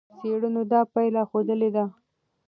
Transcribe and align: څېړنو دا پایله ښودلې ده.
څېړنو 0.19 0.61
دا 0.71 0.81
پایله 0.93 1.21
ښودلې 1.29 1.69
ده. 1.75 1.85